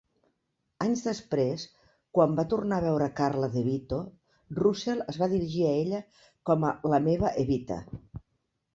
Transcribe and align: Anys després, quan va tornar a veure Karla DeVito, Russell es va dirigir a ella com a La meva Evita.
Anys 0.85 1.03
després, 1.07 1.65
quan 2.19 2.33
va 2.39 2.45
tornar 2.55 2.79
a 2.81 2.85
veure 2.87 3.11
Karla 3.21 3.51
DeVito, 3.59 4.01
Russell 4.63 5.07
es 5.15 5.23
va 5.25 5.31
dirigir 5.37 5.65
a 5.69 5.79
ella 5.87 6.03
com 6.51 6.69
a 6.73 6.77
La 6.95 7.05
meva 7.11 7.37
Evita. 7.47 7.83